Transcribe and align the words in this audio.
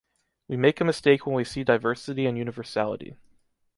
We 0.47 0.57
make 0.57 0.81
a 0.81 0.83
mistake 0.83 1.27
when 1.27 1.35
we 1.35 1.43
see 1.43 1.63
diversity 1.63 2.25
and 2.25 2.35
universality 2.35 3.17